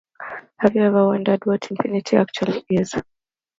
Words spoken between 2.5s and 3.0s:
is?